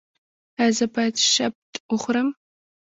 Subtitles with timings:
[0.59, 2.27] ایا زه باید شبت وخورم؟